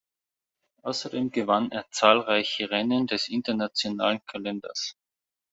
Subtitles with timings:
[0.81, 4.95] Außerdem gewann er zahlreiche Rennen des internationalen Kalenders.